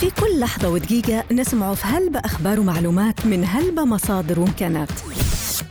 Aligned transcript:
في 0.00 0.10
كل 0.10 0.40
لحظة 0.40 0.68
ودقيقة 0.68 1.24
نسمع 1.32 1.74
في 1.74 1.86
هلبة 1.86 2.18
أخبار 2.18 2.60
ومعلومات 2.60 3.26
من 3.26 3.44
هلبة 3.44 3.84
مصادر 3.84 4.40
وإمكانات. 4.40 4.88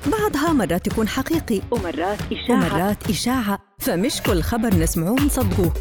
بعضها 0.05 0.53
مرات 0.53 0.87
يكون 0.87 1.07
حقيقي 1.07 1.61
ومرات 1.71 2.19
إشاعة. 2.31 2.75
ومرات 2.75 3.09
إشاعة. 3.09 3.59
فمش 3.79 4.21
كل 4.21 4.41
خبر 4.41 4.75
نسمعوه 4.75 5.21
نصدقوه. 5.21 5.73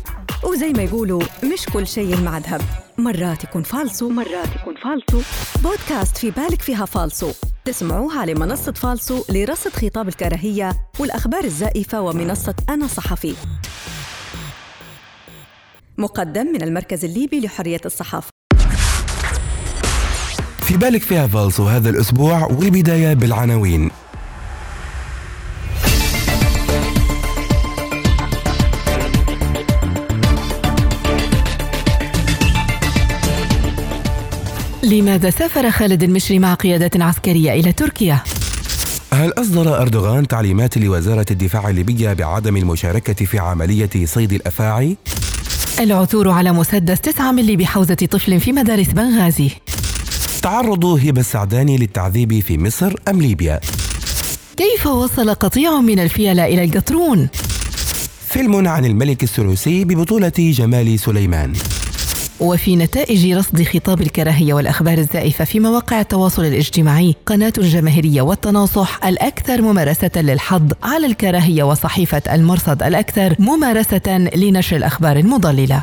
وزي 0.44 0.72
ما 0.72 0.82
يقولوا 0.82 1.22
مش 1.44 1.66
كل 1.72 1.86
شيء 1.86 2.20
مع 2.20 2.38
ذهب 2.38 2.60
مرات 2.98 3.44
يكون 3.44 3.62
فالصو. 3.62 4.06
ومرات 4.06 4.48
يكون 4.60 4.74
فالصو. 4.74 5.22
بودكاست 5.62 6.16
في 6.16 6.30
بالك 6.30 6.62
فيها 6.62 6.84
فالصو. 6.84 7.30
تسمعوه 7.64 8.18
على 8.18 8.34
منصة 8.34 8.72
فالصو 8.72 9.24
لرصد 9.30 9.70
خطاب 9.70 10.08
الكراهية 10.08 10.72
والأخبار 10.98 11.44
الزائفة 11.44 12.00
ومنصة 12.00 12.54
أنا 12.68 12.86
صحفي. 12.86 13.34
مقدم 15.98 16.46
من 16.46 16.62
المركز 16.62 17.04
الليبي 17.04 17.40
لحرية 17.40 17.80
الصحافة. 17.86 18.37
في 20.68 20.76
بالك 20.76 21.02
فيها 21.02 21.26
فالصو 21.26 21.68
هذا 21.68 21.90
الأسبوع 21.90 22.44
والبداية 22.46 23.14
بالعناوين 23.14 23.90
لماذا 34.82 35.30
سافر 35.30 35.70
خالد 35.70 36.02
المشري 36.02 36.38
مع 36.38 36.54
قيادة 36.54 37.04
عسكرية 37.04 37.52
إلى 37.52 37.72
تركيا؟ 37.72 38.20
هل 39.12 39.32
أصدر 39.38 39.82
أردوغان 39.82 40.28
تعليمات 40.28 40.78
لوزارة 40.78 41.26
الدفاع 41.30 41.68
الليبية 41.68 42.12
بعدم 42.12 42.56
المشاركة 42.56 43.24
في 43.24 43.38
عملية 43.38 43.90
صيد 44.04 44.32
الأفاعي؟ 44.32 44.96
العثور 45.80 46.28
على 46.30 46.52
مسدس 46.52 47.00
9 47.00 47.32
ملي 47.32 47.56
بحوزة 47.56 47.94
طفل 47.94 48.40
في 48.40 48.52
مدارس 48.52 48.88
بنغازي 48.88 49.50
تعرض 50.48 50.84
هبة 50.84 51.20
السعداني 51.20 51.76
للتعذيب 51.76 52.40
في 52.40 52.58
مصر 52.58 52.94
أم 53.08 53.22
ليبيا؟ 53.22 53.60
كيف 54.56 54.86
وصل 54.86 55.34
قطيع 55.34 55.80
من 55.80 55.98
الفيلة 55.98 56.44
إلى 56.46 56.64
القطرون؟ 56.64 57.28
فيلم 58.28 58.68
عن 58.68 58.84
الملك 58.84 59.22
السنوسي 59.22 59.84
ببطولة 59.84 60.32
جمال 60.38 60.98
سليمان 60.98 61.52
وفي 62.40 62.76
نتائج 62.76 63.32
رصد 63.32 63.62
خطاب 63.62 64.00
الكراهية 64.00 64.54
والأخبار 64.54 64.98
الزائفة 64.98 65.44
في 65.44 65.60
مواقع 65.60 66.00
التواصل 66.00 66.44
الاجتماعي 66.44 67.14
قناة 67.26 67.52
الجماهيرية 67.58 68.22
والتناصح 68.22 69.04
الأكثر 69.04 69.62
ممارسة 69.62 70.10
للحظ 70.16 70.72
على 70.82 71.06
الكراهية 71.06 71.62
وصحيفة 71.62 72.22
المرصد 72.32 72.82
الأكثر 72.82 73.36
ممارسة 73.38 74.18
لنشر 74.34 74.76
الأخبار 74.76 75.16
المضللة 75.16 75.82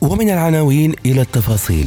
ومن 0.00 0.30
العناوين 0.30 0.94
إلى 1.06 1.20
التفاصيل 1.20 1.86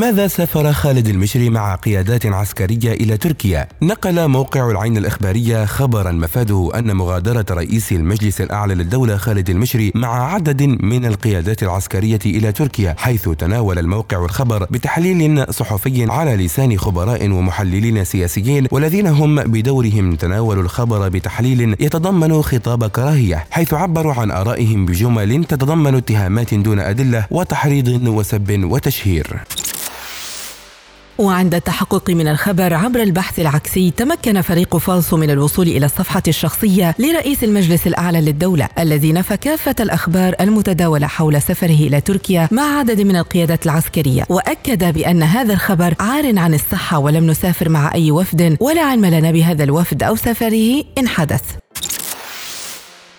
لماذا 0.00 0.26
سافر 0.26 0.72
خالد 0.72 1.08
المشري 1.08 1.50
مع 1.50 1.74
قيادات 1.74 2.26
عسكرية 2.26 2.92
إلى 2.92 3.16
تركيا؟ 3.16 3.68
نقل 3.82 4.28
موقع 4.28 4.70
العين 4.70 4.96
الإخبارية 4.96 5.64
خبرا 5.64 6.12
مفاده 6.12 6.70
أن 6.74 6.96
مغادرة 6.96 7.44
رئيس 7.50 7.92
المجلس 7.92 8.40
الأعلى 8.40 8.74
للدولة 8.74 9.16
خالد 9.16 9.50
المشري 9.50 9.92
مع 9.94 10.34
عدد 10.34 10.62
من 10.62 11.06
القيادات 11.06 11.62
العسكرية 11.62 12.18
إلى 12.26 12.52
تركيا 12.52 12.94
حيث 12.98 13.28
تناول 13.28 13.78
الموقع 13.78 14.24
الخبر 14.24 14.64
بتحليل 14.70 15.54
صحفي 15.54 16.10
على 16.10 16.36
لسان 16.36 16.78
خبراء 16.78 17.30
ومحللين 17.30 18.04
سياسيين 18.04 18.66
والذين 18.70 19.06
هم 19.06 19.42
بدورهم 19.42 20.16
تناولوا 20.16 20.62
الخبر 20.62 21.08
بتحليل 21.08 21.76
يتضمن 21.80 22.42
خطاب 22.42 22.86
كراهية 22.86 23.44
حيث 23.50 23.74
عبروا 23.74 24.14
عن 24.14 24.30
آرائهم 24.30 24.86
بجمل 24.86 25.44
تتضمن 25.44 25.94
اتهامات 25.94 26.54
دون 26.54 26.80
أدلة 26.80 27.26
وتحريض 27.30 28.08
وسب 28.08 28.64
وتشهير 28.64 29.40
وعند 31.20 31.54
التحقق 31.54 32.10
من 32.10 32.28
الخبر 32.28 32.74
عبر 32.74 33.02
البحث 33.02 33.40
العكسي 33.40 33.90
تمكن 33.90 34.40
فريق 34.40 34.76
فالصو 34.76 35.16
من 35.16 35.30
الوصول 35.30 35.68
إلى 35.68 35.86
الصفحة 35.86 36.22
الشخصية 36.28 36.94
لرئيس 36.98 37.44
المجلس 37.44 37.86
الأعلى 37.86 38.20
للدولة 38.20 38.68
الذي 38.78 39.12
نفى 39.12 39.36
كافة 39.36 39.74
الأخبار 39.80 40.34
المتداولة 40.40 41.06
حول 41.06 41.42
سفره 41.42 41.74
إلى 41.74 42.00
تركيا 42.00 42.48
مع 42.50 42.78
عدد 42.78 43.00
من 43.00 43.16
القيادات 43.16 43.66
العسكرية 43.66 44.26
وأكد 44.28 44.94
بأن 44.94 45.22
هذا 45.22 45.52
الخبر 45.52 45.94
عار 46.00 46.38
عن 46.38 46.54
الصحة 46.54 46.98
ولم 46.98 47.26
نسافر 47.26 47.68
مع 47.68 47.94
أي 47.94 48.10
وفد 48.10 48.56
ولا 48.60 48.82
علم 48.82 49.06
لنا 49.06 49.30
بهذا 49.30 49.64
الوفد 49.64 50.02
أو 50.02 50.16
سفره 50.16 50.84
إن 50.98 51.08
حدث 51.08 51.42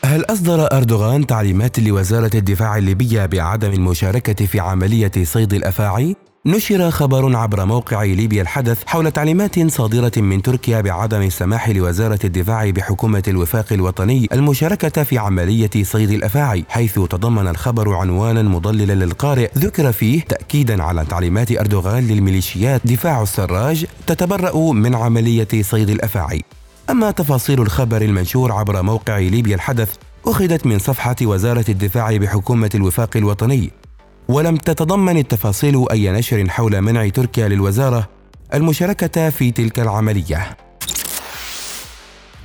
هل 0.05 0.25
أصدر 0.25 0.77
أردوغان 0.77 1.27
تعليمات 1.27 1.79
لوزارة 1.79 2.31
الدفاع 2.35 2.77
الليبية 2.77 3.25
بعدم 3.25 3.71
المشاركة 3.71 4.45
في 4.45 4.59
عملية 4.59 5.11
صيد 5.23 5.53
الأفاعي؟ 5.53 6.15
نشر 6.45 6.91
خبر 6.91 7.35
عبر 7.35 7.65
موقع 7.65 8.03
ليبيا 8.03 8.41
الحدث 8.41 8.83
حول 8.85 9.11
تعليمات 9.11 9.71
صادرة 9.71 10.11
من 10.17 10.41
تركيا 10.41 10.81
بعدم 10.81 11.21
السماح 11.21 11.69
لوزارة 11.69 12.19
الدفاع 12.23 12.69
بحكومة 12.69 13.23
الوفاق 13.27 13.73
الوطني 13.73 14.27
المشاركة 14.33 15.03
في 15.03 15.17
عملية 15.17 15.69
صيد 15.83 16.11
الأفاعي 16.11 16.65
حيث 16.69 16.93
تضمن 16.93 17.47
الخبر 17.47 17.93
عنوانا 17.93 18.41
مضللا 18.41 19.05
للقارئ 19.05 19.49
ذكر 19.57 19.91
فيه 19.91 20.21
تأكيدا 20.21 20.83
على 20.83 21.05
تعليمات 21.05 21.51
أردوغان 21.51 22.07
للميليشيات 22.07 22.81
دفاع 22.85 23.21
السراج 23.21 23.85
تتبرأ 24.07 24.71
من 24.71 24.95
عملية 24.95 25.61
صيد 25.61 25.89
الأفاعي. 25.89 26.41
أما 26.89 27.11
تفاصيل 27.11 27.61
الخبر 27.61 28.01
المنشور 28.01 28.51
عبر 28.51 28.81
موقع 28.81 29.17
ليبيا 29.17 29.55
الحدث 29.55 29.95
أخذت 30.25 30.65
من 30.65 30.79
صفحة 30.79 31.15
وزارة 31.21 31.65
الدفاع 31.69 32.17
بحكومة 32.17 32.69
الوفاق 32.75 33.17
الوطني. 33.17 33.71
ولم 34.31 34.55
تتضمن 34.57 35.17
التفاصيل 35.17 35.85
أي 35.91 36.11
نشر 36.11 36.49
حول 36.49 36.81
منع 36.81 37.09
تركيا 37.09 37.47
للوزارة 37.47 38.09
المشاركة 38.53 39.29
في 39.29 39.51
تلك 39.51 39.79
العملية. 39.79 40.57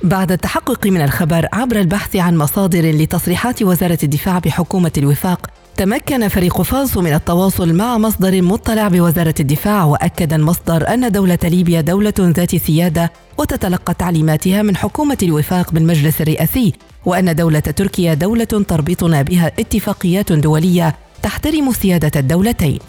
بعد 0.03 0.31
التحقق 0.31 0.87
من 0.87 1.01
الخبر 1.01 1.47
عبر 1.53 1.79
البحث 1.79 2.15
عن 2.15 2.37
مصادر 2.37 2.91
لتصريحات 2.91 3.63
وزارة 3.63 3.97
الدفاع 4.03 4.39
بحكومة 4.39 4.91
الوفاق 4.97 5.47
تمكن 5.77 6.27
فريق 6.27 6.61
فاصو 6.61 7.01
من 7.01 7.13
التواصل 7.13 7.73
مع 7.73 7.97
مصدر 7.97 8.41
مطلع 8.41 8.87
بوزارة 8.87 9.35
الدفاع 9.39 9.83
وأكد 9.83 10.33
المصدر 10.33 10.93
أن 10.93 11.11
دولة 11.11 11.39
ليبيا 11.43 11.81
دولة 11.81 12.13
ذات 12.19 12.55
سيادة 12.55 13.11
وتتلقى 13.37 13.93
تعليماتها 13.93 14.61
من 14.61 14.75
حكومة 14.75 15.17
الوفاق 15.23 15.71
بالمجلس 15.71 16.21
الرئاسي 16.21 16.73
وأن 17.05 17.35
دولة 17.35 17.59
تركيا 17.59 18.13
دولة 18.13 18.45
تربطنا 18.45 19.21
بها 19.21 19.47
اتفاقيات 19.59 20.31
دولية 20.31 20.95
تحترم 21.23 21.71
سيادة 21.71 22.19
الدولتين. 22.19 22.79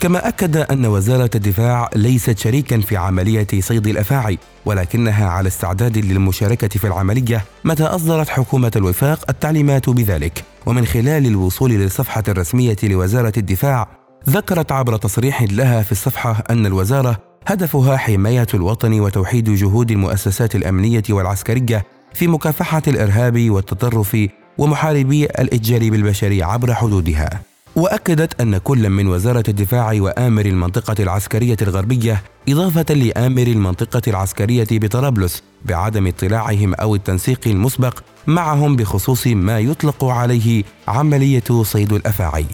كما 0.00 0.28
أكد 0.28 0.56
أن 0.56 0.86
وزارة 0.86 1.30
الدفاع 1.34 1.90
ليست 1.96 2.38
شريكا 2.38 2.80
في 2.80 2.96
عملية 2.96 3.46
صيد 3.60 3.86
الأفاعي 3.86 4.38
ولكنها 4.64 5.28
على 5.28 5.48
استعداد 5.48 5.98
للمشاركة 5.98 6.68
في 6.68 6.86
العملية 6.86 7.44
متى 7.64 7.82
أصدرت 7.82 8.28
حكومة 8.28 8.72
الوفاق 8.76 9.24
التعليمات 9.28 9.90
بذلك. 9.90 10.44
ومن 10.66 10.86
خلال 10.86 11.26
الوصول 11.26 11.70
للصفحة 11.70 12.22
الرسمية 12.28 12.76
لوزارة 12.82 13.32
الدفاع 13.36 13.88
ذكرت 14.28 14.72
عبر 14.72 14.96
تصريح 14.96 15.42
لها 15.42 15.82
في 15.82 15.92
الصفحة 15.92 16.44
أن 16.50 16.66
الوزارة 16.66 17.16
هدفها 17.46 17.96
حماية 17.96 18.46
الوطن 18.54 19.00
وتوحيد 19.00 19.50
جهود 19.50 19.90
المؤسسات 19.90 20.54
الأمنية 20.54 21.02
والعسكرية 21.10 21.84
في 22.14 22.26
مكافحة 22.28 22.82
الإرهاب 22.88 23.50
والتطرف 23.50 24.16
ومحاربي 24.58 25.24
الإتجار 25.24 25.90
بالبشر 25.90 26.44
عبر 26.44 26.74
حدودها. 26.74 27.40
وأكدت 27.76 28.40
أن 28.40 28.58
كل 28.58 28.90
من 28.90 29.06
وزارة 29.06 29.44
الدفاع 29.48 29.92
وآمر 29.92 30.46
المنطقة 30.46 31.02
العسكرية 31.02 31.56
الغربية 31.62 32.22
إضافة 32.48 32.94
لآمر 32.94 33.42
المنطقة 33.42 34.02
العسكرية 34.08 34.66
بطرابلس 34.70 35.42
بعدم 35.64 36.06
اطلاعهم 36.06 36.74
أو 36.74 36.94
التنسيق 36.94 37.40
المسبق 37.46 37.98
معهم 38.26 38.76
بخصوص 38.76 39.26
ما 39.26 39.58
يطلق 39.58 40.04
عليه 40.04 40.64
عملية 40.88 41.62
صيد 41.62 41.92
الأفاعي. 41.92 42.46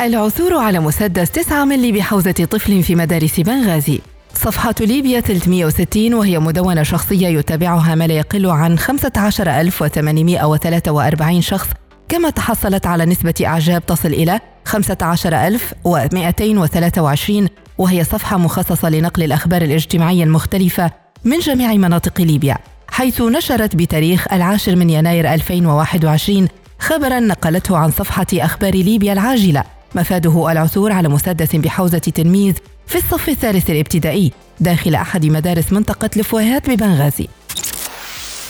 العثور 0.00 0.54
على 0.54 0.80
مسدس 0.80 1.30
9 1.30 1.64
ملي 1.64 1.92
بحوزة 1.92 2.32
طفل 2.50 2.82
في 2.82 2.94
مدارس 2.94 3.40
بنغازي. 3.40 4.00
صفحة 4.34 4.74
ليبيا 4.80 5.20
360 5.20 6.14
وهي 6.14 6.38
مدونة 6.38 6.82
شخصية 6.82 7.28
يتابعها 7.28 7.94
ما 7.94 8.06
لا 8.06 8.14
يقل 8.14 8.46
عن 8.46 8.78
15843 8.78 11.40
شخص 11.40 11.68
كما 12.08 12.30
تحصلت 12.30 12.86
على 12.86 13.04
نسبة 13.04 13.34
إعجاب 13.44 13.86
تصل 13.86 14.08
إلى 14.08 14.40
15223 14.64 17.48
وهي 17.78 18.04
صفحة 18.04 18.38
مخصصة 18.38 18.90
لنقل 18.90 19.22
الأخبار 19.22 19.62
الاجتماعية 19.62 20.24
المختلفة 20.24 20.90
من 21.24 21.38
جميع 21.38 21.72
مناطق 21.72 22.20
ليبيا 22.20 22.56
حيث 22.88 23.20
نشرت 23.20 23.76
بتاريخ 23.76 24.32
العاشر 24.32 24.76
من 24.76 24.90
يناير 24.90 25.34
2021 25.34 26.48
خبرا 26.78 27.20
نقلته 27.20 27.76
عن 27.76 27.90
صفحة 27.90 28.26
أخبار 28.34 28.74
ليبيا 28.74 29.12
العاجلة 29.12 29.64
مفاده 29.94 30.52
العثور 30.52 30.92
على 30.92 31.08
مسدس 31.08 31.56
بحوزة 31.56 31.98
تلميذ 31.98 32.54
في 32.86 32.96
الصف 32.98 33.28
الثالث 33.28 33.70
الابتدائي 33.70 34.32
داخل 34.60 34.94
أحد 34.94 35.26
مدارس 35.26 35.72
منطقة 35.72 36.10
لفويهات 36.16 36.70
ببنغازي. 36.70 37.28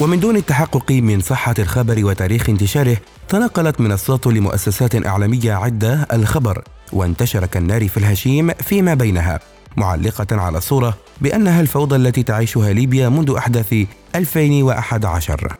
ومن 0.00 0.20
دون 0.20 0.37
التحقق 0.37 0.93
من 0.93 1.20
صحة 1.20 1.55
الخبر 1.58 2.05
وتاريخ 2.05 2.49
انتشاره 2.49 2.96
تنقلت 3.29 3.81
منصات 3.81 4.26
لمؤسسات 4.26 5.06
إعلامية 5.06 5.52
عدة 5.52 6.06
الخبر 6.12 6.64
وانتشر 6.93 7.46
كالنار 7.46 7.88
في 7.88 7.96
الهشيم 7.96 8.50
فيما 8.50 8.94
بينها 8.94 9.40
معلقة 9.76 10.40
على 10.40 10.58
الصورة 10.58 10.99
بأنها 11.20 11.61
الفوضى 11.61 11.96
التي 11.96 12.23
تعيشها 12.23 12.73
ليبيا 12.73 13.08
منذ 13.08 13.35
أحداث 13.38 13.75
2011 14.14 15.56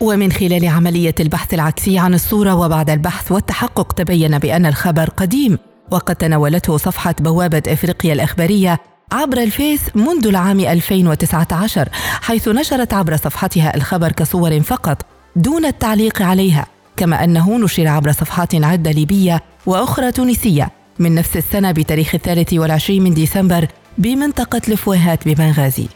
ومن 0.00 0.32
خلال 0.32 0.68
عملية 0.68 1.14
البحث 1.20 1.54
العكسي 1.54 1.98
عن 1.98 2.14
الصورة 2.14 2.54
وبعد 2.54 2.90
البحث 2.90 3.32
والتحقق 3.32 3.92
تبين 3.92 4.38
بأن 4.38 4.66
الخبر 4.66 5.10
قديم. 5.10 5.58
وقد 5.90 6.16
تناولته 6.16 6.76
صفحة 6.76 7.14
بوابة 7.20 7.62
إفريقيا 7.68 8.12
الإخبارية 8.12 8.80
عبر 9.12 9.38
الفيس 9.38 9.80
منذ 9.94 10.26
العام 10.26 10.60
2019 10.60 11.88
حيث 12.22 12.48
نشرت 12.48 12.94
عبر 12.94 13.16
صفحتها 13.16 13.76
الخبر 13.76 14.12
كصور 14.12 14.60
فقط 14.60 15.02
دون 15.36 15.64
التعليق 15.64 16.22
عليها 16.22 16.66
كما 16.96 17.24
أنه 17.24 17.58
نشر 17.58 17.86
عبر 17.88 18.12
صفحات 18.12 18.54
عدة 18.54 18.90
ليبية 18.90 19.42
وأخرى 19.66 20.12
تونسية 20.12 20.70
من 20.98 21.14
نفس 21.14 21.36
السنة 21.36 21.72
بتاريخ 21.72 22.14
الثالث 22.14 22.52
والعشرين 22.52 23.02
من 23.02 23.14
ديسمبر 23.14 23.66
بمنطقة 23.98 24.60
لفويهات 24.68 25.28
ببنغازي. 25.28 25.88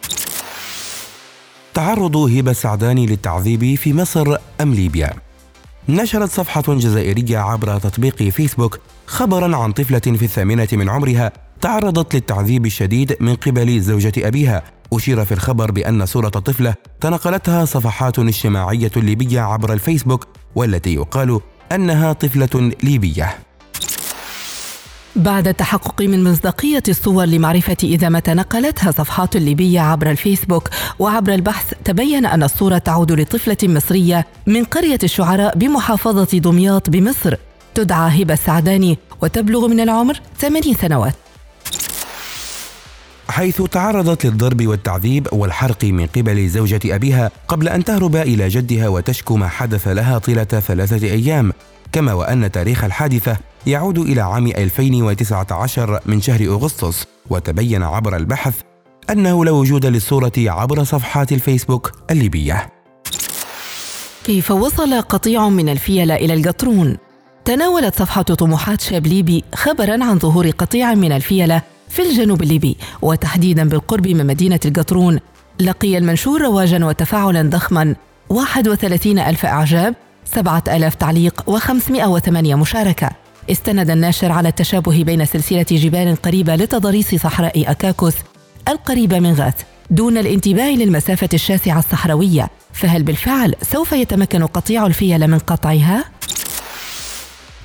تعرض 1.75 2.17
هبة 2.17 2.53
سعداني 2.53 3.07
للتعذيب 3.07 3.75
في 3.75 3.95
مصر 3.95 4.37
أم 4.61 4.75
ليبيا؟ 4.75 5.11
نشرت 5.91 6.31
صفحة 6.31 6.63
جزائرية 6.69 7.39
عبر 7.39 7.79
تطبيق 7.79 8.23
فيسبوك 8.23 8.79
خبرا 9.07 9.57
عن 9.57 9.73
طفلة 9.73 9.99
في 9.99 10.25
الثامنة 10.25 10.69
من 10.73 10.89
عمرها 10.89 11.33
تعرضت 11.61 12.15
للتعذيب 12.15 12.67
الشديد 12.67 13.17
من 13.21 13.35
قبل 13.35 13.81
زوجة 13.81 14.13
أبيها. 14.19 14.63
أشير 14.93 15.25
في 15.25 15.33
الخبر 15.33 15.71
بأن 15.71 16.07
صورة 16.07 16.29
طفلة 16.29 16.75
تنقلتها 17.01 17.65
صفحات 17.65 18.19
اجتماعية 18.19 18.91
ليبية 18.97 19.41
عبر 19.41 19.73
الفيسبوك 19.73 20.27
والتي 20.55 20.95
يقال 20.95 21.41
أنها 21.73 22.13
طفلة 22.13 22.73
ليبية. 22.83 23.39
بعد 25.21 25.49
التحقق 25.49 26.03
من 26.03 26.25
مصداقية 26.25 26.83
الصور 26.89 27.25
لمعرفة 27.25 27.77
إذا 27.83 28.09
ما 28.09 28.21
تنقلتها 28.21 28.91
صفحات 28.91 29.37
ليبية 29.37 29.81
عبر 29.81 30.11
الفيسبوك 30.11 30.69
وعبر 30.99 31.35
البحث 31.35 31.73
تبين 31.85 32.27
أن 32.27 32.43
الصورة 32.43 32.79
تعود 32.79 33.13
لطفلة 33.13 33.57
مصرية 33.63 34.27
من 34.47 34.65
قرية 34.65 34.99
الشعراء 35.03 35.59
بمحافظة 35.59 36.39
دمياط 36.39 36.91
بمصر. 36.91 37.35
تدعى 37.75 38.23
هبة 38.23 38.35
السعداني 38.35 38.99
وتبلغ 39.23 39.69
من 39.69 39.81
العمر 39.81 40.21
80 40.39 40.75
سنوات. 40.75 41.15
حيث 43.29 43.63
تعرضت 43.63 44.27
للضرب 44.27 44.67
والتعذيب 44.67 45.29
والحرق 45.33 45.85
من 45.85 46.07
قبل 46.07 46.49
زوجة 46.49 46.81
أبيها 46.85 47.31
قبل 47.49 47.69
أن 47.69 47.85
تهرب 47.85 48.17
إلى 48.17 48.49
جدها 48.49 48.89
وتشكو 48.89 49.37
ما 49.37 49.49
حدث 49.49 49.89
لها 49.89 50.19
طيلة 50.19 50.45
ثلاثة 50.45 51.07
أيام 51.07 51.53
كما 51.93 52.13
وأن 52.13 52.51
تاريخ 52.51 52.85
الحادثة 52.85 53.50
يعود 53.67 53.99
إلى 53.99 54.21
عام 54.21 54.47
2019 54.47 56.01
من 56.07 56.21
شهر 56.21 56.41
أغسطس 56.41 57.07
وتبين 57.31 57.83
عبر 57.83 58.17
البحث 58.17 58.55
أنه 59.11 59.45
لا 59.45 59.51
وجود 59.51 59.87
للصورة 59.87 60.33
عبر 60.39 60.85
صفحات 60.85 61.33
الفيسبوك 61.33 61.93
الليبية. 62.11 62.69
كيف 64.25 64.51
وصل 64.51 65.03
قطيع 65.03 65.49
من 65.49 65.69
الفيلة 65.69 66.15
إلى 66.15 66.35
القطرون؟ 66.35 66.97
تناولت 67.45 67.99
صفحة 67.99 68.23
طموحات 68.23 68.81
شاب 68.81 69.07
ليبي 69.07 69.45
خبرا 69.55 70.05
عن 70.05 70.19
ظهور 70.19 70.51
قطيع 70.51 70.95
من 70.95 71.12
الفيلة 71.12 71.62
في 71.89 72.03
الجنوب 72.03 72.43
الليبي 72.43 72.77
وتحديدا 73.03 73.69
بالقرب 73.69 74.09
من 74.09 74.27
مدينة 74.27 74.61
القطرون. 74.65 75.21
لقي 75.61 75.99
المنشور 75.99 76.43
رواجا 76.43 76.85
وتفاعلا 76.85 77.51
ضخما. 77.51 77.95
31 78.29 79.19
ألف 79.19 79.47
إعجاب 79.47 79.95
7000 80.25 80.95
تعليق 80.95 81.51
و508 81.51 82.29
مشاركة. 82.31 83.11
استند 83.50 83.91
الناشر 83.91 84.32
على 84.32 84.49
التشابه 84.49 85.05
بين 85.05 85.25
سلسلة 85.25 85.67
جبال 85.70 86.17
قريبة 86.17 86.56
لتضاريس 86.56 87.14
صحراء 87.14 87.70
أكاكوس 87.70 88.14
القريبة 88.69 89.20
من 89.20 89.35
غاث 89.35 89.55
دون 89.91 90.19
الانتباه 90.19 90.70
للمسافة 90.70 91.29
الشاسعة 91.35 91.79
الصحراوية 91.79 92.50
فهل 92.73 93.02
بالفعل 93.02 93.55
سوف 93.62 93.93
يتمكن 93.93 94.47
قطيع 94.47 94.87
الفيل 94.87 95.29
من 95.29 95.38
قطعها؟ 95.38 96.05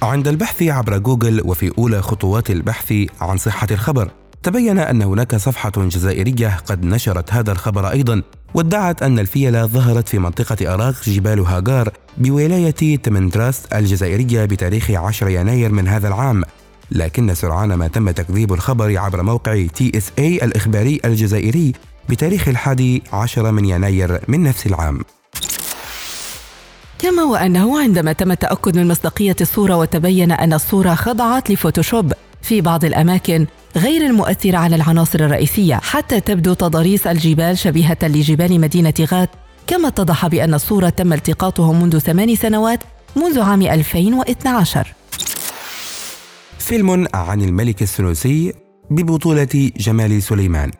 عند 0.01 0.27
البحث 0.27 0.63
عبر 0.63 0.97
جوجل 0.97 1.41
وفي 1.45 1.71
أولى 1.77 2.01
خطوات 2.01 2.49
البحث 2.49 2.93
عن 3.21 3.37
صحة 3.37 3.67
الخبر 3.71 4.11
تبين 4.45 4.79
أن 4.79 5.01
هناك 5.01 5.35
صفحة 5.35 5.71
جزائرية 5.77 6.57
قد 6.65 6.85
نشرت 6.85 7.33
هذا 7.33 7.51
الخبر 7.51 7.91
أيضا 7.91 8.21
وادعت 8.53 9.03
أن 9.03 9.19
الفيلة 9.19 9.65
ظهرت 9.65 10.07
في 10.09 10.19
منطقة 10.19 10.73
أراك 10.73 10.95
جبال 11.07 11.39
هاجار 11.39 11.89
بولاية 12.17 12.95
تمندراست 12.97 13.73
الجزائرية 13.73 14.45
بتاريخ 14.45 14.91
10 14.91 15.29
يناير 15.29 15.71
من 15.71 15.87
هذا 15.87 16.07
العام. 16.07 16.43
لكن 16.91 17.33
سرعان 17.33 17.73
ما 17.73 17.87
تم 17.87 18.11
تكذيب 18.11 18.53
الخبر 18.53 18.97
عبر 18.97 19.23
موقع 19.23 19.65
TSA 19.75 20.35
الإخباري 20.35 20.99
الجزائري 21.05 21.73
بتاريخ 22.09 22.47
الحادي 22.47 23.03
عشر 23.13 23.51
من 23.51 23.65
يناير 23.65 24.21
من 24.27 24.43
نفس 24.43 24.67
العام. 24.67 25.01
كما 26.99 27.23
وأنه 27.23 27.79
عندما 27.79 28.13
تم 28.13 28.31
التأكد 28.31 28.77
من 28.77 28.87
مصداقية 28.87 29.35
الصورة 29.41 29.77
وتبين 29.77 30.31
أن 30.31 30.53
الصورة 30.53 30.95
خضعت 30.95 31.51
لفوتوشوب 31.51 32.13
في 32.45 32.61
بعض 32.61 32.85
الأماكن 32.85 33.45
غير 33.77 34.05
المؤثرة 34.05 34.57
على 34.57 34.75
العناصر 34.75 35.19
الرئيسية 35.19 35.75
حتى 35.75 36.19
تبدو 36.19 36.53
تضاريس 36.53 37.07
الجبال 37.07 37.57
شبيهة 37.57 37.97
لجبال 38.03 38.61
مدينة 38.61 38.93
غات 39.01 39.29
كما 39.67 39.87
اتضح 39.87 40.27
بأن 40.27 40.53
الصورة 40.53 40.89
تم 40.89 41.13
التقاطه 41.13 41.73
منذ 41.73 41.99
ثمان 41.99 42.35
سنوات 42.35 42.79
منذ 43.15 43.39
عام 43.39 43.61
2012 43.61 44.93
فيلم 46.59 47.07
عن 47.13 47.41
الملك 47.41 47.81
السنوسي 47.81 48.53
ببطولة 48.89 49.71
جمال 49.77 50.23
سليمان. 50.23 50.71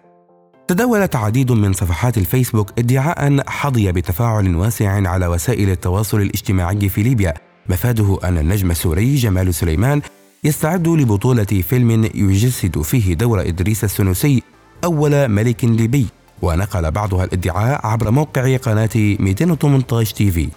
تداولت 0.67 1.15
عديد 1.15 1.51
من 1.51 1.73
صفحات 1.73 2.17
الفيسبوك 2.17 2.71
ادعاء 2.79 3.43
حظي 3.47 3.91
بتفاعل 3.91 4.55
واسع 4.55 5.09
على 5.09 5.27
وسائل 5.27 5.69
التواصل 5.69 6.21
الاجتماعي 6.21 6.89
في 6.89 7.03
ليبيا 7.03 7.33
مفاده 7.69 8.19
أن 8.23 8.37
النجم 8.37 8.71
السوري 8.71 9.15
جمال 9.15 9.53
سليمان 9.53 10.01
يستعد 10.45 10.87
لبطولة 10.87 11.43
فيلم 11.43 12.09
يجسد 12.15 12.81
فيه 12.81 13.13
دور 13.13 13.41
إدريس 13.41 13.83
السنوسي 13.83 14.43
أول 14.83 15.27
ملك 15.27 15.65
ليبي 15.65 16.07
ونقل 16.41 16.91
بعضها 16.91 17.23
الإدعاء 17.23 17.87
عبر 17.87 18.11
موقع 18.11 18.57
قناة 18.57 18.89
218 18.95 20.15
TV. 20.15 20.49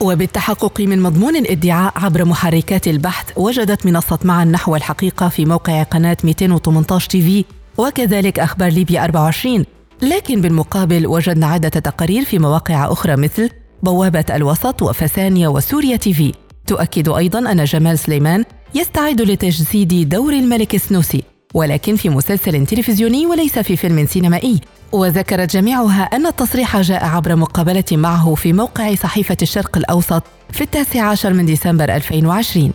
وبالتحقق 0.00 0.80
من 0.80 1.00
مضمون 1.02 1.36
الإدعاء 1.36 1.92
عبر 1.96 2.24
محركات 2.24 2.88
البحث 2.88 3.26
وجدت 3.36 3.86
منصة 3.86 4.18
معا 4.24 4.44
نحو 4.44 4.76
الحقيقة 4.76 5.28
في 5.28 5.44
موقع 5.44 5.82
قناة 5.82 6.16
218 6.24 7.10
TV 7.10 7.44
وكذلك 7.78 8.38
أخبار 8.38 8.70
ليبيا 8.72 9.04
24 9.04 9.64
لكن 10.02 10.40
بالمقابل 10.40 11.06
وجدنا 11.06 11.46
عدة 11.46 11.68
تقارير 11.68 12.24
في 12.24 12.38
مواقع 12.38 12.92
أخرى 12.92 13.16
مثل 13.16 13.50
بوابة 13.82 14.24
الوسط 14.30 14.82
وفسانيا 14.82 15.48
وسوريا 15.48 15.96
تي 15.96 16.14
في. 16.14 16.32
تؤكد 16.66 17.08
أيضا 17.08 17.52
أن 17.52 17.64
جمال 17.64 17.98
سليمان 17.98 18.44
يستعد 18.74 19.20
لتجسيد 19.20 20.08
دور 20.08 20.32
الملك 20.32 20.74
السنوسي 20.74 21.22
ولكن 21.54 21.96
في 21.96 22.08
مسلسل 22.08 22.66
تلفزيوني 22.66 23.26
وليس 23.26 23.58
في 23.58 23.76
فيلم 23.76 24.06
سينمائي. 24.06 24.60
وذكرت 24.92 25.52
جميعها 25.52 26.02
أن 26.02 26.26
التصريح 26.26 26.80
جاء 26.80 27.04
عبر 27.04 27.36
مقابلة 27.36 27.84
معه 27.92 28.34
في 28.34 28.52
موقع 28.52 28.94
صحيفة 28.94 29.36
الشرق 29.42 29.76
الأوسط 29.76 30.22
في 30.50 30.60
التاسع 30.60 31.02
عشر 31.02 31.32
من 31.32 31.46
ديسمبر 31.46 31.94
2020 31.94 32.72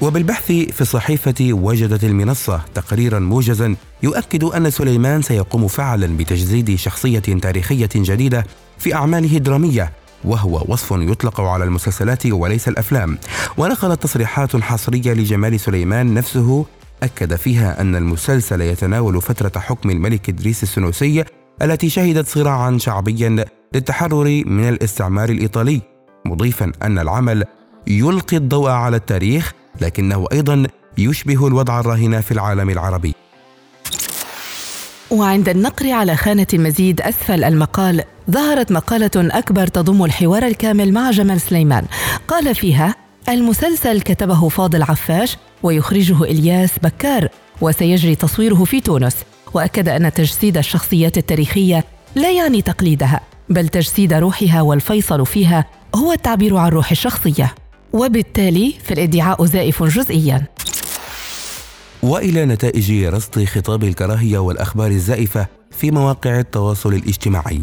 وبالبحث 0.00 0.46
في 0.52 0.80
الصحيفة 0.80 1.34
وجدت 1.52 2.04
المنصة 2.04 2.60
تقريرا 2.74 3.18
موجزا 3.18 3.76
يؤكد 4.02 4.44
أن 4.44 4.70
سليمان 4.70 5.22
سيقوم 5.22 5.68
فعلا 5.68 6.16
بتجسيد 6.16 6.74
شخصية 6.74 7.18
تاريخية 7.18 7.88
جديدة 7.94 8.46
في 8.78 8.94
أعماله 8.94 9.36
الدرامية 9.36 9.92
وهو 10.24 10.64
وصف 10.68 10.90
يطلق 10.90 11.40
على 11.40 11.64
المسلسلات 11.64 12.26
وليس 12.26 12.68
الأفلام. 12.68 13.18
ونقلت 13.56 14.02
تصريحات 14.02 14.56
حصرية 14.56 15.12
لجمال 15.12 15.60
سليمان 15.60 16.14
نفسه 16.14 16.66
أكد 17.02 17.34
فيها 17.34 17.80
أن 17.80 17.96
المسلسل 17.96 18.60
يتناول 18.60 19.22
فترة 19.22 19.60
حكم 19.60 19.90
الملك 19.90 20.28
إدريس 20.28 20.62
السنوسي 20.62 21.24
التي 21.62 21.88
شهدت 21.88 22.28
صراعا 22.28 22.78
شعبيا 22.78 23.44
للتحرر 23.74 24.42
من 24.46 24.68
الاستعمار 24.68 25.28
الإيطالي 25.28 25.80
مضيفا 26.24 26.72
أن 26.82 26.98
العمل 26.98 27.44
يلقي 27.86 28.36
الضوء 28.36 28.70
على 28.70 28.96
التاريخ 28.96 29.52
لكنه 29.80 30.26
أيضا 30.32 30.66
يشبه 30.98 31.46
الوضع 31.46 31.80
الراهن 31.80 32.20
في 32.20 32.32
العالم 32.32 32.70
العربي. 32.70 33.14
وعند 35.10 35.48
النقر 35.48 35.90
على 35.90 36.16
خانة 36.16 36.46
المزيد 36.54 37.00
أسفل 37.00 37.44
المقال 37.44 38.04
ظهرت 38.30 38.72
مقالة 38.72 39.10
أكبر 39.16 39.66
تضم 39.66 40.04
الحوار 40.04 40.46
الكامل 40.46 40.92
مع 40.92 41.10
جمال 41.10 41.40
سليمان. 41.40 41.84
قال 42.28 42.54
فيها 42.54 42.94
المسلسل 43.28 44.00
كتبه 44.00 44.48
فاضل 44.48 44.82
عفاش 44.82 45.36
ويخرجه 45.62 46.24
إلياس 46.24 46.70
بكار 46.82 47.28
وسيجري 47.60 48.14
تصويره 48.14 48.64
في 48.64 48.80
تونس. 48.80 49.16
وأكد 49.54 49.88
أن 49.88 50.12
تجسيد 50.12 50.56
الشخصيات 50.56 51.18
التاريخية 51.18 51.84
لا 52.14 52.32
يعني 52.32 52.62
تقليدها 52.62 53.20
بل 53.48 53.68
تجسيد 53.68 54.12
روحها 54.12 54.62
والفيصل 54.62 55.26
فيها 55.26 55.64
هو 55.94 56.12
التعبير 56.12 56.56
عن 56.56 56.68
روح 56.68 56.90
الشخصية. 56.90 57.54
وبالتالي 57.92 58.74
فالادعاء 58.84 59.44
زائف 59.44 59.82
جزئيا. 59.82 60.44
وإلى 62.02 62.44
نتائج 62.44 63.04
رصد 63.04 63.44
خطاب 63.44 63.84
الكراهية 63.84 64.38
والأخبار 64.38 64.90
الزائفة 64.90 65.46
في 65.70 65.90
مواقع 65.90 66.38
التواصل 66.38 66.94
الاجتماعي. 66.94 67.62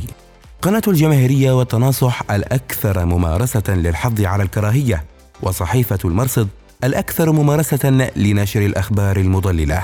قناة 0.61 0.81
الجماهيرية 0.87 1.51
والتناصح 1.51 2.31
الأكثر 2.31 3.05
ممارسة 3.05 3.63
للحظ 3.69 4.21
على 4.21 4.43
الكراهية 4.43 5.03
وصحيفة 5.43 5.99
المرصد 6.05 6.47
الأكثر 6.83 7.31
ممارسة 7.31 8.09
لنشر 8.15 8.65
الأخبار 8.65 9.17
المضللة. 9.17 9.83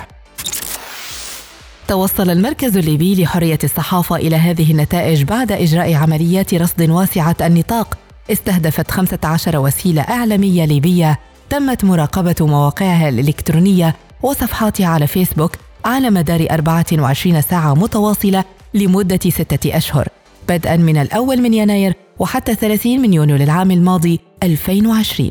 توصل 1.87 2.29
المركز 2.29 2.77
الليبي 2.77 3.23
لحرية 3.23 3.59
الصحافة 3.63 4.15
إلى 4.15 4.35
هذه 4.35 4.71
النتائج 4.71 5.23
بعد 5.23 5.51
إجراء 5.51 5.93
عمليات 5.93 6.53
رصد 6.53 6.89
واسعة 6.89 7.35
النطاق. 7.41 7.97
استهدفت 8.31 8.91
15 8.91 9.57
وسيلة 9.57 10.01
إعلامية 10.01 10.65
ليبية 10.65 11.19
تمت 11.49 11.83
مراقبة 11.83 12.35
مواقعها 12.39 13.09
الإلكترونية 13.09 13.95
وصفحاتها 14.21 14.87
على 14.87 15.07
فيسبوك 15.07 15.51
على 15.85 16.09
مدار 16.09 16.47
24 16.51 17.41
ساعة 17.41 17.73
متواصلة 17.73 18.43
لمدة 18.73 19.19
ستة 19.29 19.77
أشهر. 19.77 20.07
بدءا 20.49 20.75
من 20.75 20.97
الأول 20.97 21.41
من 21.41 21.53
يناير 21.53 21.93
وحتى 22.19 22.55
30 22.55 22.99
من 22.99 23.13
يونيو 23.13 23.35
للعام 23.35 23.71
الماضي 23.71 24.19
2020 24.43 25.29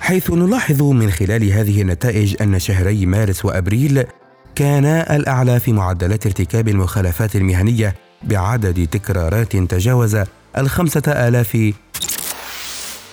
حيث 0.00 0.30
نلاحظ 0.30 0.82
من 0.82 1.10
خلال 1.10 1.52
هذه 1.52 1.82
النتائج 1.82 2.42
أن 2.42 2.58
شهري 2.58 3.06
مارس 3.06 3.44
وأبريل 3.44 4.04
كانا 4.54 5.16
الأعلى 5.16 5.60
في 5.60 5.72
معدلات 5.72 6.26
ارتكاب 6.26 6.68
المخالفات 6.68 7.36
المهنية 7.36 7.94
بعدد 8.22 8.86
تكرارات 8.86 9.56
تجاوز 9.56 10.18
الخمسة 10.58 11.02
آلاف. 11.06 11.72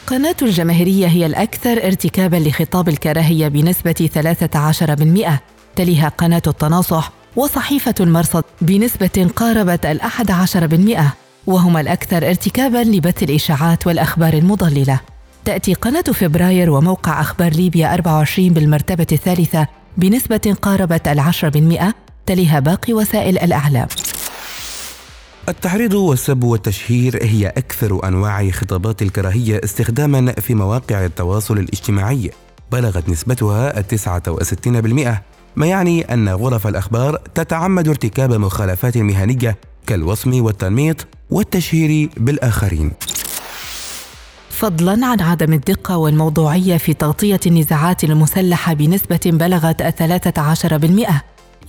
قناة 0.08 0.36
الجماهيرية 0.42 1.08
هي 1.08 1.26
الأكثر 1.26 1.86
ارتكابا 1.86 2.36
لخطاب 2.36 2.90
الكراهية 2.90 3.48
بنسبة 3.48 4.10
13% 4.16 5.30
تليها 5.76 6.10
قناة 6.10 6.42
التناصح 6.48 7.12
وصحيفة 7.36 7.96
المرصد 8.00 8.44
بنسبة 8.62 9.30
قاربت 9.36 9.86
الأحد 9.86 10.32
عشر 10.32 10.68
بالمئة 10.68 11.14
وهما 11.48 11.82
الأكثر 11.82 12.30
ارتكابا 12.30 12.78
لبث 12.78 13.24
الإشاعات 13.24 13.88
والأخبار 13.88 14.34
المضللة. 14.34 15.00
تأتي 15.46 15.74
قناة 15.74 16.02
فبراير 16.02 16.70
وموقع 16.70 17.22
أخبار 17.22 17.52
ليبيا 17.52 17.94
24 17.94 18.50
بالمرتبة 18.50 19.08
الثالثة 19.12 19.68
بنسبة 19.98 20.56
قاربت 20.62 21.08
العشر 21.08 21.50
بالمئة 21.50 21.94
تليها 22.26 22.60
باقي 22.60 22.94
وسائل 22.94 23.38
الأعلام. 23.38 23.88
التحريض 25.50 25.94
والسب 25.94 26.44
والتشهير 26.44 27.24
هي 27.24 27.48
أكثر 27.48 28.08
أنواع 28.08 28.50
خطابات 28.50 29.02
الكراهية 29.02 29.62
استخداما 29.64 30.32
في 30.32 30.54
مواقع 30.56 31.06
التواصل 31.06 31.58
الاجتماعي 31.58 32.32
بلغت 32.72 33.10
نسبتها 33.10 33.80
التسعة 33.80 34.24
وستين 34.28 34.82
بالمئة. 34.82 35.35
ما 35.56 35.68
يعني 35.68 36.14
أن 36.14 36.30
غرف 36.30 36.68
الأخبار 36.68 37.18
تتعمد 37.36 37.88
ارتكاب 37.88 38.34
مخالفات 38.34 38.98
مهنية 38.98 39.58
كالوصم 39.88 40.44
والتنميط 40.44 41.08
والتشهير 41.32 42.10
بالآخرين. 42.18 42.92
فضلا 44.50 45.06
عن 45.06 45.22
عدم 45.22 45.54
الدقة 45.54 45.98
والموضوعية 45.98 46.78
في 46.78 46.94
تغطية 46.94 47.40
النزاعات 47.48 48.04
المسلحة 48.04 48.74
بنسبة 48.74 49.20
بلغت 49.26 49.82
الثلاثة 49.82 50.42
عشر 50.42 50.78
بالمئة. 50.78 51.22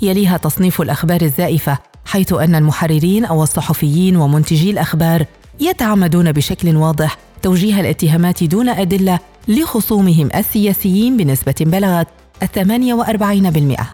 يليها 0.03 0.37
تصنيف 0.37 0.81
الأخبار 0.81 1.23
الزائفة 1.23 1.79
حيث 2.05 2.33
أن 2.33 2.55
المحررين 2.55 3.25
أو 3.25 3.43
الصحفيين 3.43 4.17
ومنتجي 4.17 4.71
الأخبار 4.71 5.25
يتعمدون 5.61 6.33
بشكل 6.33 6.77
واضح 6.77 7.19
توجيه 7.43 7.81
الاتهامات 7.81 8.45
دون 8.45 8.69
أدلة 8.69 9.19
لخصومهم 9.49 10.29
السياسيين 10.35 11.17
بنسبة 11.17 11.55
بلغت 11.61 12.07
الثمانية 12.43 12.95
وأربعين 12.95 13.51
بالمئة. 13.51 13.93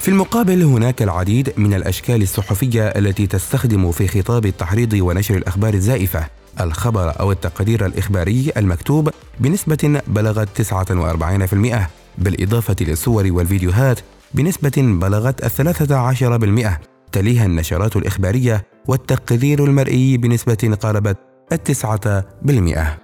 في 0.00 0.08
المقابل 0.08 0.62
هناك 0.62 1.02
العديد 1.02 1.52
من 1.56 1.74
الأشكال 1.74 2.22
الصحفية 2.22 2.88
التي 2.88 3.26
تستخدم 3.26 3.92
في 3.92 4.08
خطاب 4.08 4.46
التحريض 4.46 4.92
ونشر 4.92 5.36
الأخبار 5.36 5.74
الزائفة. 5.74 6.26
الخبر 6.60 7.20
أو 7.20 7.32
التقرير 7.32 7.86
الإخباري 7.86 8.52
المكتوب 8.56 9.10
بنسبة 9.40 10.00
بلغت 10.06 10.48
49% 10.62 11.88
بالإضافة 12.18 12.76
للصور 12.80 13.26
والفيديوهات 13.32 14.00
بنسبة 14.34 14.72
بلغت 14.76 15.44
الثلاثة 15.44 15.96
عشر 15.96 16.36
بالمئة. 16.36 16.80
تليها 17.12 17.46
النشرات 17.46 17.96
الإخبارية 17.96 18.66
والتقرير 18.86 19.64
المرئي 19.64 20.16
بنسبة 20.16 20.76
قاربت 20.82 21.16
التسعة 21.52 22.24
بالمئة. 22.42 23.03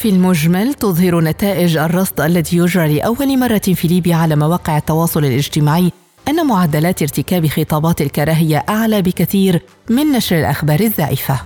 في 0.00 0.08
المجمل 0.08 0.74
تظهر 0.74 1.20
نتائج 1.20 1.76
الرصد 1.76 2.20
الذي 2.20 2.56
يجرى 2.56 2.94
لأول 2.94 3.38
مرة 3.38 3.58
في 3.58 3.88
ليبيا 3.88 4.16
على 4.16 4.36
مواقع 4.36 4.78
التواصل 4.78 5.24
الاجتماعي 5.24 5.92
أن 6.28 6.46
معدلات 6.46 7.02
ارتكاب 7.02 7.46
خطابات 7.46 8.00
الكراهية 8.00 8.64
أعلى 8.68 9.02
بكثير 9.02 9.62
من 9.90 10.06
نشر 10.12 10.38
الأخبار 10.38 10.80
الزائفة. 10.80 11.40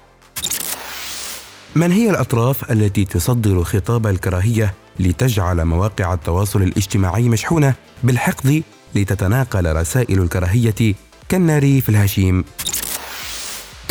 من 1.75 1.93
هي 1.93 2.11
الأطراف 2.11 2.73
التي 2.73 3.05
تصدر 3.05 3.65
خطاب 3.65 4.07
الكراهية 4.07 4.75
لتجعل 5.01 5.65
مواقع 5.65 6.15
التواصل 6.15 6.63
الاجتماعي 6.63 7.29
مشحونة 7.29 7.75
بالحقد 8.03 8.63
لتتناقل 8.95 9.77
رسائل 9.77 10.23
الكراهية 10.23 10.95
كالنار 11.29 11.81
في 11.81 11.89
الهشيم؟ 11.89 12.45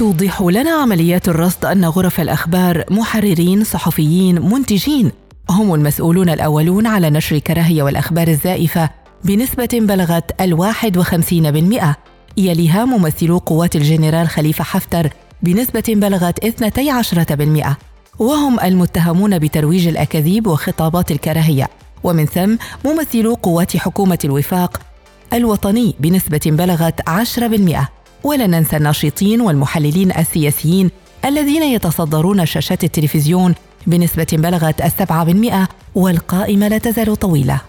توضح 0.03 0.41
لنا 0.41 0.71
عمليات 0.71 1.29
الرصد 1.29 1.65
أن 1.65 1.85
غرف 1.85 2.21
الأخبار 2.21 2.83
محررين 2.91 3.63
صحفيين 3.63 4.41
منتجين. 4.41 5.11
هم 5.49 5.73
المسؤولون 5.73 6.29
الأولون 6.29 6.87
على 6.87 7.09
نشر 7.09 7.35
الكراهية 7.35 7.83
والأخبار 7.83 8.27
الزائفة 8.27 8.89
بنسبة 9.23 9.69
بلغت 9.73 10.41
الواحد 10.41 10.97
وخمسين 10.97 11.51
بالمئة. 11.51 11.95
يليها 12.37 12.85
ممثلو 12.85 13.37
قوات 13.37 13.75
الجنرال 13.75 14.29
خليفة 14.29 14.63
حفتر 14.63 15.09
بنسبة 15.43 15.83
بلغت 15.87 16.45
اثنتي 16.45 16.89
عشرة 16.89 17.35
بالمئة. 17.35 17.77
وهم 18.19 18.59
المتهمون 18.59 19.39
بترويج 19.39 19.87
الأكاذيب 19.87 20.47
وخطابات 20.47 21.11
الكراهية. 21.11 21.69
ومن 22.03 22.25
ثم 22.25 22.55
ممثلو 22.85 23.33
قوات 23.33 23.77
حكومة 23.77 24.19
الوفاق 24.25 24.81
الوطني 25.33 25.95
بنسبة 25.99 26.41
بلغت 26.45 27.09
عشرة 27.09 27.47
بالمئة. 27.47 28.02
ولا 28.23 28.47
ننسى 28.47 28.77
الناشطين 28.77 29.41
والمحللين 29.41 30.11
السياسيين 30.11 30.91
الذين 31.25 31.63
يتصدرون 31.63 32.45
شاشات 32.45 32.83
التلفزيون 32.83 33.55
بنسبة 33.87 34.27
بلغت 34.33 34.81
السبعة 34.81 35.23
بالمئة 35.23 35.67
والقائمة 35.95 36.67
لا 36.67 36.77
تزال 36.77 37.15
طويلة 37.15 37.61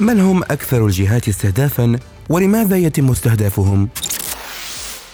من 0.00 0.20
هم 0.20 0.42
أكثر 0.42 0.86
الجهات 0.86 1.28
استهدافاً 1.28 1.98
ولماذا 2.28 2.76
يتم 2.76 3.10
استهدافهم؟ 3.10 3.88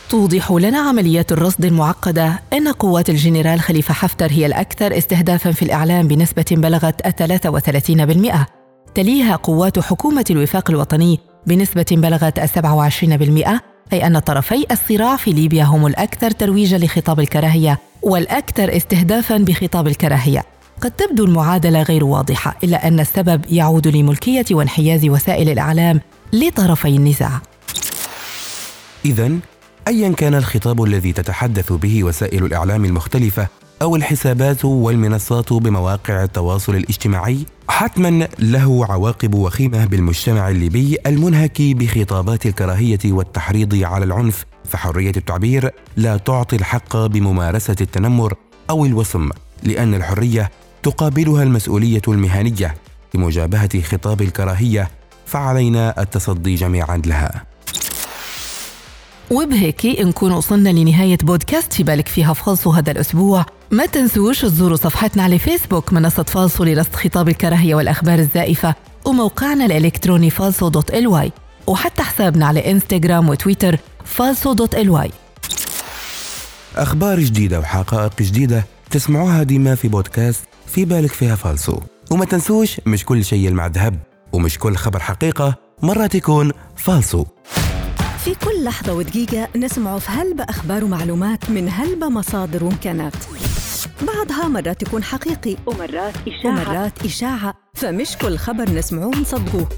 توضح 0.09 0.53
لنا 0.53 0.79
عمليات 0.79 1.33
الرصد 1.33 1.65
المعقدة 1.65 2.43
أن 2.53 2.69
قوات 2.69 3.11
الجنرال 3.11 3.61
خليفة 3.61 3.95
حفتر 3.95 4.31
هي 4.31 4.47
الأكثر 4.47 4.99
استهدافا 4.99 5.53
في 5.53 5.63
الإعلام 5.63 6.09
بنسبة 6.09 6.45
بلغت 6.51 7.07
الثلاثة 7.07 7.51
وثلاثين 7.51 8.07
بالمئة 8.07 8.47
تليها 8.95 9.37
قوات 9.37 9.79
حكومة 9.79 10.25
الوفاق 10.31 10.71
الوطني 10.71 11.21
بنسبة 11.47 11.87
بلغت 11.91 12.39
السبعة 12.39 12.75
وعشرين 12.75 13.17
بالمئة 13.17 13.61
أي 13.93 14.07
أن 14.07 14.19
طرفي 14.19 14.67
الصراع 14.71 15.17
في 15.17 15.33
ليبيا 15.33 15.65
هم 15.65 15.87
الأكثر 15.87 16.31
ترويجا 16.31 16.79
لخطاب 16.79 17.21
الكراهية 17.21 17.79
والأكثر 18.03 18.77
استهدافا 18.77 19.37
بخطاب 19.37 19.87
الكراهية. 19.89 20.45
قد 20.81 20.91
تبدو 20.91 21.25
المعادلة 21.25 21.83
غير 21.83 22.05
واضحة 22.05 22.57
إلا 22.65 22.89
أن 22.89 23.01
السبب 23.01 23.45
يعود 23.51 23.89
لملكية 23.89 24.45
وانحياز 24.51 25.05
وسائل 25.05 25.49
الإعلام 25.49 26.01
لطرفي 26.33 26.89
النزاع. 26.89 27.41
إذا 29.05 29.31
أيا 29.89 30.09
كان 30.09 30.35
الخطاب 30.35 30.83
الذي 30.83 31.13
تتحدث 31.13 31.73
به 31.73 32.05
وسائل 32.05 32.45
الإعلام 32.45 32.85
المختلفة 32.85 33.49
أو 33.83 33.97
الحسابات 33.97 34.65
والمنصات 34.65 35.53
بمواقع 35.53 36.25
التواصل 36.25 36.77
الاجتماعي؟ 36.77 37.47
حتما 37.69 38.29
له 38.39 38.87
عواقب 38.91 39.35
وخيمة 39.35 39.85
بالمجتمع 39.85 40.49
الليبي 40.49 40.97
المنهك 41.07 41.63
بخطابات 41.63 42.47
الكراهية 42.47 42.99
والتحريض 43.05 43.75
على 43.85 44.05
العنف 44.05 44.45
فحرية 44.65 45.13
التعبير 45.17 45.71
لا 45.97 46.17
تعطي 46.17 46.57
الحق 46.57 46.97
بممارسة 46.97 47.77
التنمر 47.81 48.35
أو 48.71 48.85
الوصم 48.85 49.29
لأن 49.63 49.95
الحرية 49.95 50.51
تقابلها 50.83 51.43
المسؤولية 51.43 52.03
المهنية 52.09 52.75
لمجابهة 53.15 53.81
خطاب 53.81 54.23
الكراهية 54.23 54.91
فعلينا 55.27 56.03
التصدي 56.03 56.55
جميعا 56.55 57.03
لها. 57.07 57.45
وبهيك 59.31 59.87
نكون 59.87 60.33
وصلنا 60.33 60.69
لنهاية 60.69 61.19
بودكاست 61.23 61.73
في 61.73 61.83
بالك 61.83 62.09
فيها 62.09 62.33
فالصو 62.33 62.71
هذا 62.71 62.91
الأسبوع. 62.91 63.47
ما 63.75 63.87
تنسوش 63.87 64.41
تزوروا 64.41 64.77
صفحتنا 64.77 65.23
على 65.23 65.39
فيسبوك 65.39 65.93
منصة 65.93 66.23
فالصو 66.23 66.65
لرصد 66.65 66.95
خطاب 66.95 67.29
الكراهية 67.29 67.75
والأخبار 67.75 68.19
الزائفة 68.19 68.75
وموقعنا 69.05 69.67
الإلكتروني 69.67 70.31
فالصو 70.31 70.69
dot 70.69 70.91
LY 70.91 71.33
وحتى 71.67 72.03
حسابنا 72.03 72.47
على 72.47 72.71
إنستغرام 72.71 73.29
وتويتر 73.29 73.79
فالصو 74.05 74.53
dot 74.53 74.75
LY. 74.75 75.11
أخبار 76.77 77.21
جديدة 77.21 77.61
وحقائق 77.61 78.13
جديدة 78.21 78.65
تسمعوها 78.91 79.43
ديما 79.43 79.75
في 79.75 79.89
بودكاست 79.89 80.41
في 80.67 80.85
بالك 80.85 81.13
فيها 81.13 81.37
فالصو 81.37 81.81
وما 82.11 82.25
تنسوش 82.25 82.81
مش 82.87 83.05
كل 83.05 83.25
شيء 83.25 83.53
مع 83.53 83.67
ذهب 83.67 83.99
ومش 84.33 84.59
كل 84.59 84.77
خبر 84.77 85.01
حقيقة 85.01 85.55
مرات 85.83 86.15
يكون 86.15 86.53
فالصو 86.77 87.25
في 88.25 88.35
كل 88.35 88.65
لحظة 88.65 88.93
ودقيقة 88.93 89.49
نسمع 89.57 89.99
في 89.99 90.11
هلبة 90.11 90.45
أخبار 90.45 90.85
ومعلومات 90.85 91.51
من 91.51 91.69
هلبة 91.69 92.09
مصادر 92.09 92.65
وإمكانات. 92.65 93.15
بعضها 94.03 94.49
مرات 94.49 94.83
يكون 94.83 95.05
حقيقي 95.05 95.57
ومرات 95.67 96.15
إشاعة. 96.29 96.71
ومرات 96.71 97.05
إشاعة. 97.05 97.55
فمش 97.75 98.17
كل 98.17 98.37
خبر 98.37 98.71
نسمعوه 98.71 99.17
نصدقوه. 99.17 99.69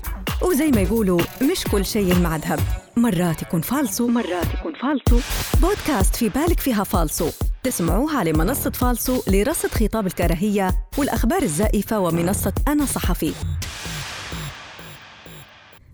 وزي 0.42 0.70
ما 0.70 0.80
يقولوا 0.80 1.20
مش 1.42 1.64
كل 1.64 1.84
شيء 1.84 2.18
مع 2.18 2.36
ذهب. 2.36 2.60
مرات 2.96 3.42
يكون 3.42 3.60
فالصو. 3.60 4.04
ومرات 4.04 4.46
يكون 4.54 4.72
فالصو. 4.82 5.20
بودكاست 5.60 6.16
في 6.16 6.28
بالك 6.28 6.60
فيها 6.60 6.84
فالصو. 6.84 7.30
تسمعوها 7.62 8.18
على 8.18 8.32
منصة 8.32 8.70
فالصو 8.70 9.22
لرصد 9.28 9.68
خطاب 9.68 10.06
الكراهية 10.06 10.74
والأخبار 10.98 11.42
الزائفة 11.42 11.98
ومنصة 12.00 12.52
أنا 12.68 12.86
صحفي. 12.86 13.32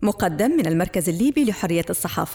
مقدم 0.03 0.51
من 0.51 0.67
المركز 0.67 1.09
الليبي 1.09 1.45
لحرية 1.45 1.85
الصحافة. 1.91 2.31